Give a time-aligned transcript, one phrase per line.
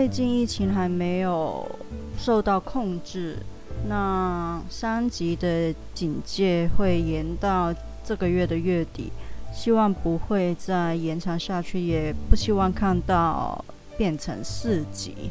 [0.00, 1.70] 最近疫情还没有
[2.16, 3.36] 受到控制，
[3.86, 7.70] 那三级的警戒会延到
[8.02, 9.12] 这个月的月底，
[9.52, 13.62] 希望不会再延长下去，也不希望看到
[13.98, 15.28] 变成四级。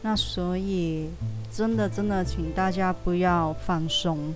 [0.00, 1.10] 那所以，
[1.52, 4.34] 真的真的，请大家不要放松，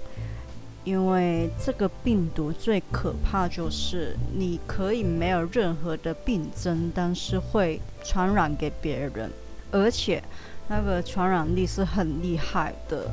[0.84, 9.30] 因为这个病毒最可怕就是你可以没有任何的病症，但是会传染给别人，
[9.70, 10.22] 而且
[10.68, 13.06] 那个传染力是很厉害的。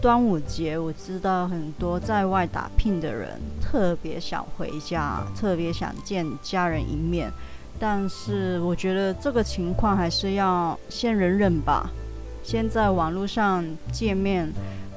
[0.00, 7.32] 端午节，我知道很多在外打拼的人特别想回家，特别想见家人一面。
[7.80, 11.90] 但是我觉得这个情况还是要先忍忍吧，
[12.42, 14.52] 先在网络上见面，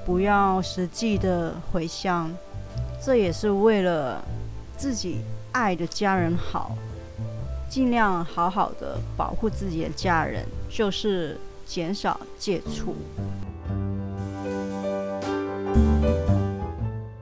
[0.06, 2.30] 不要实际的回乡，
[3.02, 4.22] 这也是为了
[4.76, 5.22] 自己
[5.54, 6.76] 爱的家人好，
[7.70, 12.96] 尽量好好的保护自己的家人，就是减少接触。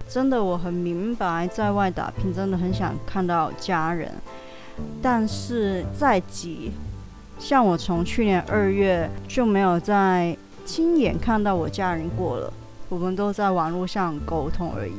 [0.07, 4.11] 真的，我很明白，在外打拼真的很想看到家人。
[5.01, 6.71] 但是再急，
[7.39, 12.53] 像我从去年二月就没有再亲眼看到我家人过了，
[12.87, 14.93] 我们都在网络上沟通而已。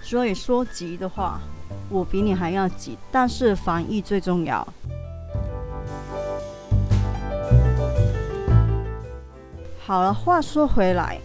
[0.00, 1.40] 所以说急的话，
[1.92, 2.98] 我比你还要急。
[3.12, 4.66] 但是防疫最重要。
[9.84, 11.18] 好了，话说回来，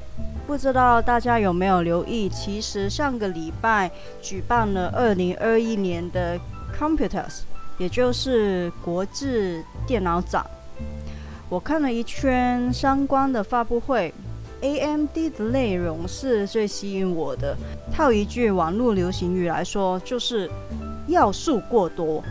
[0.46, 3.90] 不知道大家有没有留意，其实上个礼拜
[4.22, 6.40] 举办了二零二一年的。
[6.78, 7.40] Computers，
[7.80, 10.46] 也就是国际电脑展，
[11.50, 14.14] 我看了一圈相关的发布会
[14.62, 17.56] ，AMD 的内容是最吸引我的。
[17.94, 20.50] 套一句网络流行语来说，就是
[21.08, 22.24] 要素过多，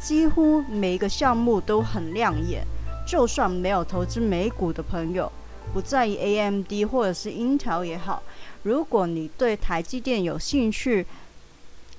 [0.00, 2.62] 几乎每一个项目都很亮眼。
[3.06, 5.32] 就算没有投资美股的朋友，
[5.72, 8.22] 不在意 AMD 或者是 Intel 也好，
[8.62, 11.06] 如果你对台积电有兴趣，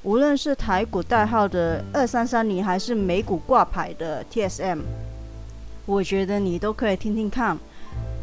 [0.04, 4.82] 无论是台股代号的二三三零，还是美股挂牌的 TSM，
[5.88, 7.58] 我觉得你都可以听听看。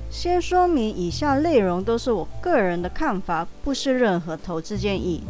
[0.08, 5.22] 先说明以下内容都是我个人的看法，不是任何投资建议。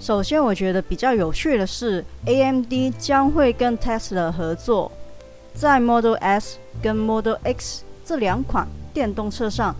[0.00, 4.90] 首先，我觉得比较有趣的是，AMD 将会跟 Tesla 合作，
[5.54, 9.74] 在 Model S 跟 Model X 这两款电动车上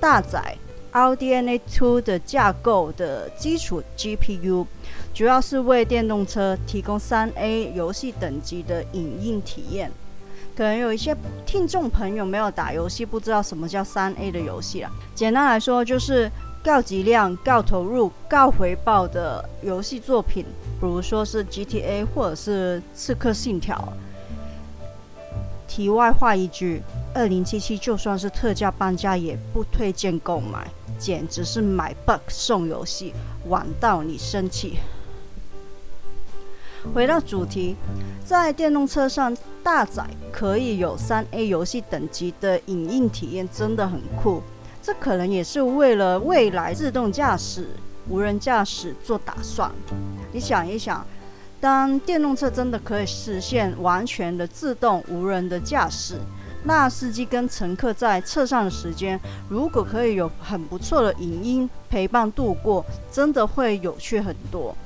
[0.00, 0.56] 搭载。
[0.92, 4.64] RDNA 2的架构的基础 GPU，
[5.12, 9.92] 主要是为电动车提供三 A 游戏等级的影印体验。
[10.56, 14.90] 可能有一些听众朋友没有打游戏，不知道什么叫三 A 的游戏啦。
[15.14, 16.30] 简单来说，就是
[16.64, 20.46] 高质量、高投入、高回报的游戏作品，
[20.80, 23.92] 比如说是 GTA 或者是刺客信条。
[25.68, 26.80] 题外话一句，
[27.14, 30.66] 二零七七就算是特价半价，也不推荐购买。
[30.98, 33.12] 简直是买 bug 送游戏，
[33.48, 34.78] 玩到你生气。
[36.94, 37.76] 回到主题，
[38.24, 44.42] 在电动车上搭载可以有三 A 游戏等级的影印体验，真的很酷。
[44.82, 47.68] 这可能也是为了未来自动驾驶、
[48.08, 49.70] 无人驾驶做打算。
[50.32, 51.04] 你想一想，
[51.60, 56.18] 当电动车真的可以实现完全的自动无人的驾驶。
[56.62, 64.76] 那司机跟乘客在车上的时间，如果可以有很不错的影音陪伴度过，真的会有趣很多，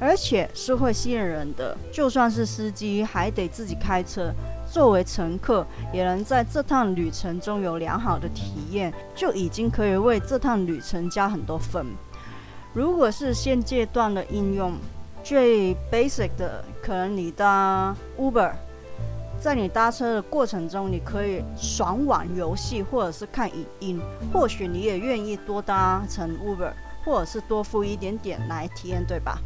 [0.00, 1.76] 而且是会吸引人的。
[1.92, 4.32] 就算是司机还得自己开车，
[4.70, 11.86] 作为乘客也能在这趟旅程中有良好的体验，就已经可以为这趟旅程加很多分。
[12.72, 14.74] 如果是现阶段的应用，
[15.24, 18.52] 最 basic 的，可能你搭 Uber。
[19.40, 24.00] 在你搭车的过程中，你可以爽玩游戏，或者是看影音。
[24.32, 26.72] 或许你也愿意多搭乘 Uber，
[27.04, 29.38] 或者是多付一点点来体验，对吧？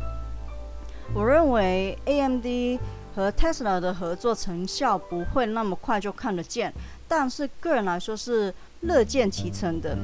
[1.14, 2.80] 我认为 AMD
[3.14, 6.72] 和 Tesla 的合作成效不会那么快就看得见，
[7.06, 9.96] 但是个人来说是乐见其成的。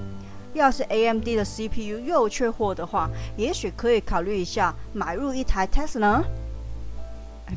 [0.53, 6.23] 要是 AMD 的 CPU 又缺货的话，也许可以考虑一下买入一台 Tesla。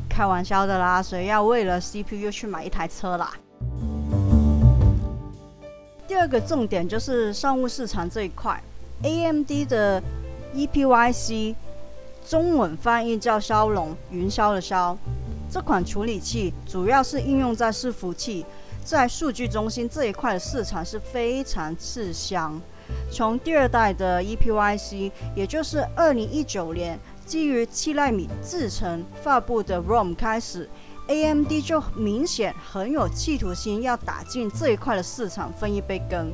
[0.08, 3.34] 开玩笑的啦，谁要为了 CPU 去买一台车啦？
[6.08, 8.58] 第二个重点就是商务市场这一块
[9.02, 10.02] ，AMD 的
[10.54, 11.54] EPYC
[12.26, 14.96] 中文翻译叫骁龙，云霄的霄。
[15.50, 18.46] 这款处理器主要是应用在伺服器，
[18.84, 22.58] 在数据中心这一块的市场是非常吃香。
[23.10, 30.68] 从第二代的 EPYC，也就是二零一九年基于七纳米制程发布的 ROM 开始
[31.08, 36.32] ，AMD 就明显很有企图心要打进这一块的市场分一杯羹。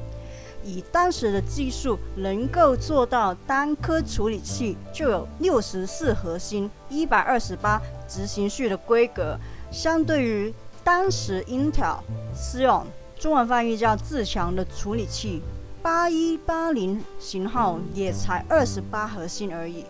[0.69, 9.38] 以当时的技术，能够做到单颗处理器就有六十四核心、一百二十八执行序的规格，
[9.70, 10.53] 相对于
[10.85, 12.00] 当时 Intel
[12.37, 12.85] Xeon
[13.19, 15.41] 中文翻译叫自强的处理器
[15.81, 19.87] 八一八零型号也才二十八核心而已。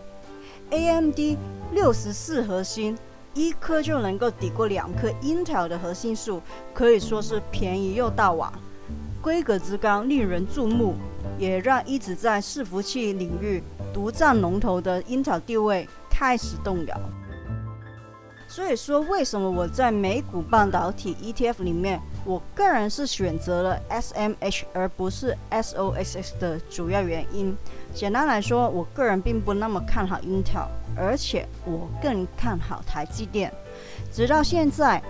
[0.69, 1.19] AMD
[1.73, 2.97] 六十四核心，
[3.33, 6.41] 一颗就能够抵过两颗 Intel 的核心数，
[6.73, 8.53] 可以说是便宜又大碗。
[9.21, 10.95] 规格之高令人注目，
[11.37, 13.61] 也让一直在伺服器领域
[13.93, 16.99] 独占龙头的 Intel 地位开始动摇。
[18.47, 27.55] 所以说，为什么我在美股半导体 ETF 里面，我个人是选择了 SMH 而不是 SOXX 的主要原因。
[27.93, 30.67] 简单来说，我个人并不那么看好 Intel，
[30.97, 33.53] 而且我更看好台积电。
[34.11, 35.01] 直到现在。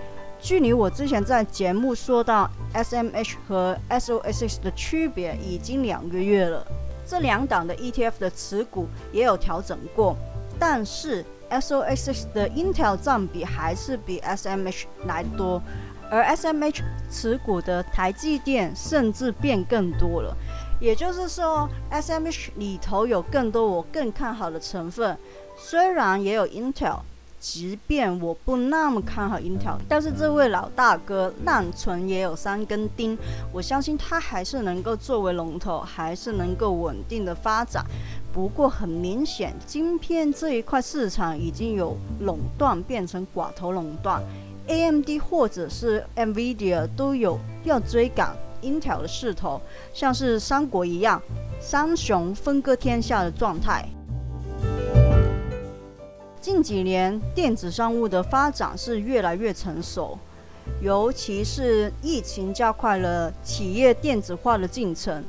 [0.42, 6.66] 距离我之前在节目说到 SMH 和 SOSX 的区别已经两个月了，
[7.06, 10.16] 这两档的 ETF 的持股也有调整过，
[10.58, 15.62] 但是 SOSX 的 Intel 占比还是比 SMH 来多，
[16.10, 20.34] 而 SMH 持股的台积电甚至变更多了，
[20.80, 25.18] 也就是说 SMH 里头有更多我更看好的成分，
[25.56, 27.00] 虽然也有 Intel。
[27.40, 33.16] 即便我不那么看好 Intel，但是这位老大哥烂存也有三根钉，
[33.50, 37.82] 我相信他还是能够作为龙头，还是能够稳定的发展。
[38.30, 44.22] 不过很明显，晶片这一块市场已经有垄断变成寡头垄断
[44.66, 49.60] ，AMD 或者是 NVIDIA 都有要追赶 Intel 的势头，
[49.94, 51.20] 像是三国一样，
[51.58, 53.88] 三雄分割天下的状态。
[56.40, 60.18] 近几年，电子商务的发展是越来越成熟，
[60.80, 65.22] 尤其是疫情加快了企业电子化的进程。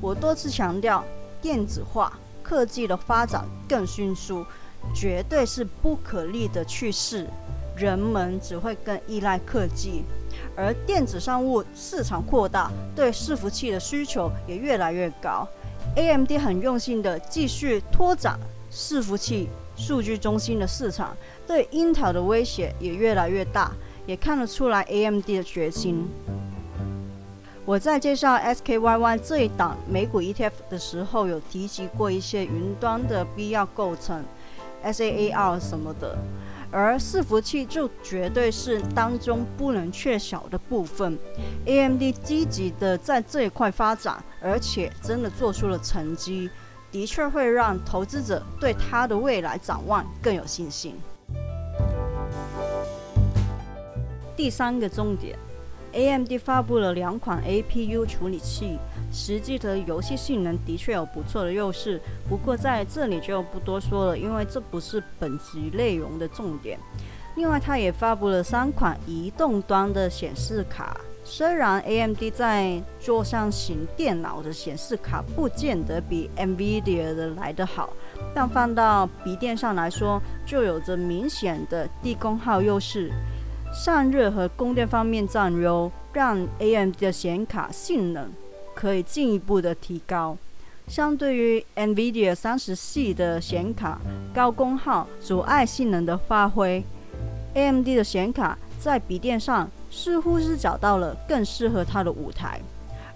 [0.00, 1.04] 我多次强调，
[1.42, 4.42] 电子化科技的发展更迅速，
[4.94, 7.26] 绝对是不可逆的趋势。
[7.76, 10.02] 人们只会更依赖科技，
[10.56, 15.46] 而电子商务市场扩大，对伺服器的需求也越来越高。
[15.94, 18.38] AMD 很用心的继续拓展
[18.72, 19.50] 伺服器。
[19.78, 21.16] 数据中心的市场
[21.46, 23.70] 对 Intel 的威胁也越来越大，
[24.06, 26.06] 也看得出来 AMD 的决心。
[27.64, 34.24] 我在介绍 SKYY 这一档美股 ETF 的时候，有提及过一些云端的必要构成
[34.82, 36.18] ，SAAR 什么的，
[36.72, 41.16] 而伺服器就绝对是当中不能缺少的部分。
[41.66, 46.50] AMD 积极的在这一块发展，而且真的做出了成绩。
[46.90, 50.94] 的确会让投资者对它的未来展望更有信心。
[54.36, 55.36] 第三个重点
[55.92, 58.78] ，AMD 发布了两款 APU 处理器，
[59.12, 62.00] 实际的游戏性能的确有不错的优势。
[62.28, 66.78] 不过在这里就不多说了，因为这不是本集内容的重点。
[67.36, 71.00] 另外，它也发布了三款移动端的显示卡。
[71.30, 77.90] 虽然 AMD 在桌上型电脑的显示卡不见得比 NVIDIA 的来得好，
[78.34, 83.12] 但放到笔电上来说，就有着明显的低功耗优势，
[83.72, 88.32] 散热和供电方面占优，让 AMD 的显卡性能
[88.74, 90.36] 可以进一步的提高。
[90.88, 94.00] 相对于 NVIDIA 三十系的显卡，
[94.34, 96.82] 高功耗阻碍性能的发挥
[97.52, 99.70] ，AMD 的显卡在笔电上。
[99.90, 102.60] 似乎是找到了更适合它的舞台，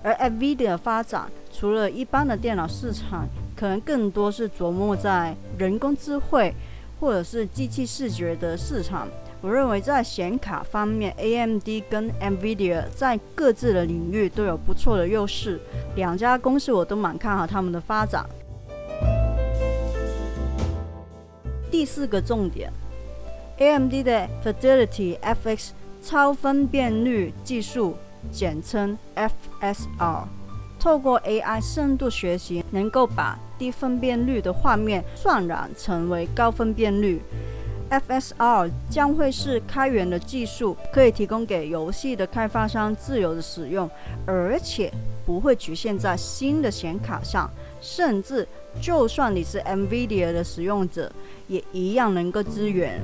[0.02, 6.54] 而 NVIDIA 的发展除了一般的电脑市场，可能更多是琢磨在人工智慧
[6.98, 9.06] 或者是机器视觉的市场。
[9.40, 15.60] 我认为在显卡方面，AMD 跟 NVIDIA 在各自的领域都有不错的优势，
[15.96, 18.24] 两家公司我都蛮看好他们的发展。
[21.70, 22.72] 第四个重点
[23.58, 25.70] ，AMD 的 Fidelity FX。
[26.02, 27.94] 超分辨率技术，
[28.32, 30.24] 简称 FSR，
[30.78, 37.22] 透过 AI 深度学习，能够把低分辨率的画面渲染成为高分辨率。
[37.88, 43.88] FSR 将会是开源的技术，可以提供给游戏的开发商自由的使用，
[44.26, 44.92] 而且
[45.24, 47.48] 不会局限在新的显卡上，
[47.80, 48.48] 甚至
[48.80, 51.12] 就算你是 NVIDIA 的使用者，
[51.46, 53.00] 也一样能够支援。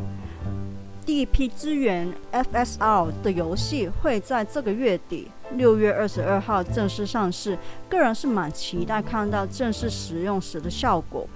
[1.09, 7.57] 第一批支援 FSR 的游戏会在这个月底，六月二十二号正式上市。
[7.89, 11.27] 个人是蛮期待看到正式使用时的效果。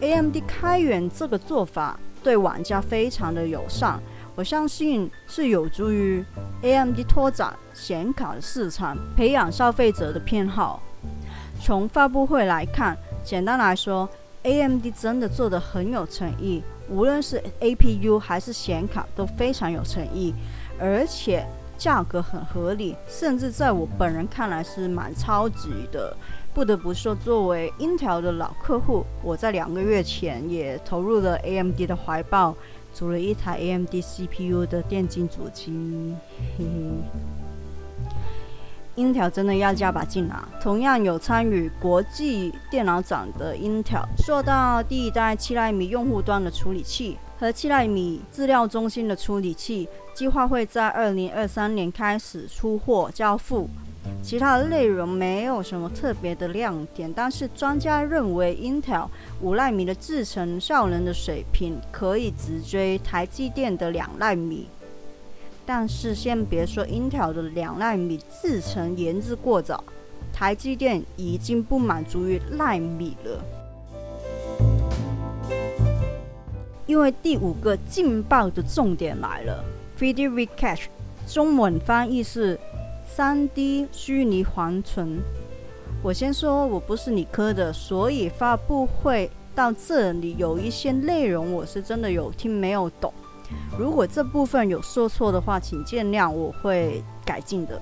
[0.00, 4.02] AMD 开源这个做法对玩家非常的友善，
[4.34, 6.24] 我相信是有助于
[6.62, 10.82] AMD 拓展显卡的市场，培养消费者的偏好。
[11.62, 14.08] 从发布会来看，简单来说
[14.42, 16.60] ，AMD 真的做的很有诚意。
[16.88, 20.34] 无论是 APU 还是显卡都非常有诚意，
[20.78, 21.46] 而且
[21.78, 26.16] 价格很合理，甚至在我本人看来是蛮超值的。
[26.52, 32.54] 不得不说，作为 Intel 的老客户，我在两个月前也投入了 AMD 的怀抱，
[32.92, 36.14] 组了一台 AMD CPU 的电竞主机。
[36.56, 37.43] 嘿嘿。
[38.96, 40.48] Intel 真的要加把劲啊！
[40.60, 53.68] 同样有参与国际电脑展的 Intel，说到第一代七纳米用户端的处理器和七纳米资料中心的处理器，计划会在二零二三年开始出货交付。
[54.22, 59.08] 其他的内容没有什么特别的亮点，但是专家认为 Intel
[59.40, 64.68] 五纳米的制程效能的水平可以直追台积电的两纳米。
[65.66, 69.82] 但是先别说 Intel 的两纳米制程研制过早，
[70.32, 73.44] 台积电已经不满足于纳米了。
[76.86, 79.64] 因为第五个劲爆的重点来了
[79.98, 80.84] ，3D Recache，
[81.26, 82.60] 中文翻译是
[83.16, 85.18] 3D 虚拟缓存。
[86.02, 93.10] 我先说我不是理科的，所以发布会到这里有一些内容我是真的有听没有懂。
[93.78, 97.80] 如果这部分有说错的话，请见谅，我会改进的。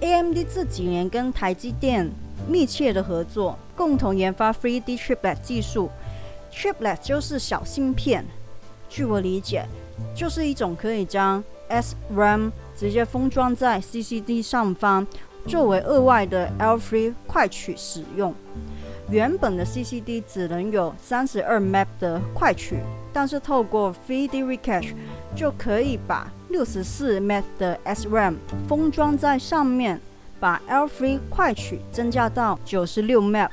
[0.00, 2.10] AMD 这几年跟台积电
[2.48, 5.88] 密切的合作，共同研发 3D Chiplet 技术。
[6.52, 8.24] Chiplet 就是小芯片，
[8.88, 9.64] 据我理解，
[10.14, 15.06] 就是一种可以将 SRAM 直接封装在 CCD 上方，
[15.46, 18.34] 作为额外的 L3 快取使用。
[19.12, 22.78] 原本的 CCD 只能有三十二 MB 的快取，
[23.12, 24.94] 但是透过 3D Recache
[25.36, 30.00] 就可以把六十四 MB 的 SRAM 封装在上面，
[30.40, 33.50] 把 L3 快取增加到九十六 MB，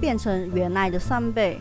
[0.00, 1.60] 变成原来的三倍。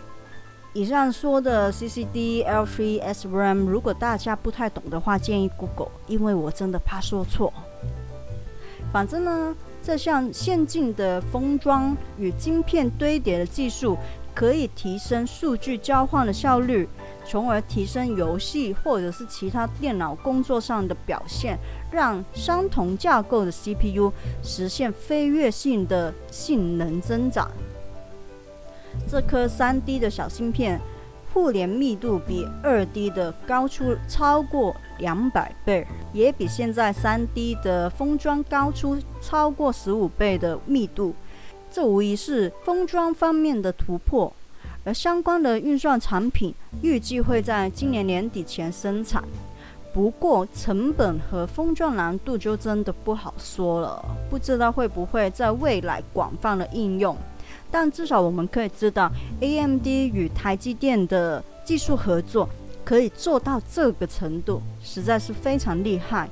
[0.74, 7.54] 以上说的 CCD L3 SRAM，如果大家不太懂的话，建议 Google，因为我真的怕说错。
[8.92, 9.56] 反正呢。
[9.90, 13.98] 这项先进的封装与晶片堆叠的技术，
[14.36, 16.88] 可以提升数据交换的效率，
[17.26, 21.58] 从而提升游戏或者是其他电脑工作上的表现，
[21.92, 27.50] 让相同架构的 CPU 实现飞跃性的性能增长。
[29.08, 30.80] 这颗 3D 的小芯片。
[31.34, 41.14] 互联密度比二 D 的高出超过两百倍，也比现在三 D 的封装高出超过十五倍的密度，
[41.72, 44.34] 这无疑是封装方面的突破。
[44.86, 49.24] 而相关的运算产品预计会在今年年底前生产，
[49.94, 57.16] 不过成本和封装难度就真的不好说了，不知道会不会在未来广泛的应用。
[57.72, 59.12] 但至少我们可以知道
[59.42, 62.50] ，AMD 与台积电的技术合作
[62.84, 66.30] 可以做到这个程度，实在是非常厉害。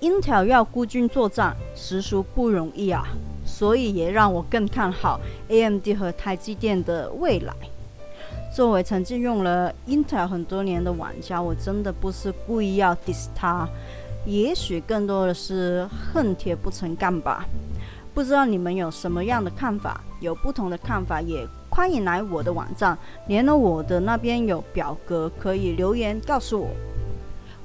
[0.00, 3.04] Intel 要孤军作战，实属不容易啊，
[3.44, 7.52] 所以也让我更看好 AMD 和台积电的未来。
[8.54, 13.68] 作为曾经用了 Intel 很多年的玩家，我真的不是故意要 diss 它，
[14.24, 17.46] 也许更多的是恨铁不成钢吧。
[18.16, 20.00] 不知道你们有什么样的看法？
[20.20, 22.96] 有不同的看法，也欢迎来我的网站，
[23.26, 26.70] 连了我的那边有表格，可以留言告诉我。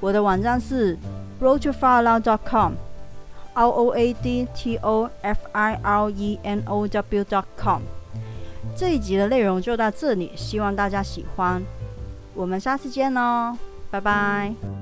[0.01, 0.97] 我的网站是
[1.41, 7.81] roadtofirenow.com，r o a d t o f i r e n o w.com。
[8.75, 11.63] 这一集的内容就到这里，希望大家喜欢。
[12.35, 13.57] 我们下次见哦，
[13.89, 14.80] 拜拜。